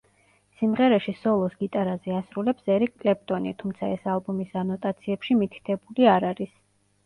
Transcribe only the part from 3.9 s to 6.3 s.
ეს ალბომის ანოტაციებში მითითებული